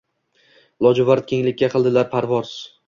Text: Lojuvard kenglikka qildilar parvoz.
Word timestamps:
Lojuvard 0.87 1.29
kenglikka 1.35 1.71
qildilar 1.77 2.13
parvoz. 2.19 2.61